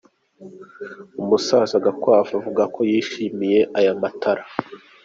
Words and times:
Umusaza 1.21 1.75
Gakwavu 1.85 2.31
avuga 2.39 2.63
ko 2.73 2.79
yishimiye 2.91 3.59
aya 3.79 3.93
matara. 4.01 4.43